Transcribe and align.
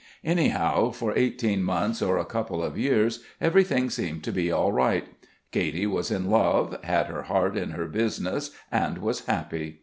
Anyhow 0.23 0.89
for 0.89 1.15
eighteen 1.15 1.61
months 1.61 2.01
or 2.01 2.17
a 2.17 2.25
couple 2.25 2.63
of 2.63 2.75
years 2.75 3.23
everything 3.39 3.91
seemed 3.91 4.23
to 4.23 4.31
be 4.31 4.51
all 4.51 4.71
right. 4.73 5.05
Katy 5.51 5.85
was 5.85 6.09
in 6.09 6.27
love, 6.27 6.75
had 6.83 7.05
her 7.05 7.21
heart 7.21 7.55
in 7.55 7.69
her 7.69 7.85
business 7.85 8.49
and 8.71 8.97
was 8.97 9.25
happy. 9.25 9.79